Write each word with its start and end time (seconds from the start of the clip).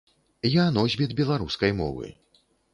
Я 0.49 0.65
носьбіт 0.77 1.15
беларускай 1.21 1.71
мовы. 1.85 2.13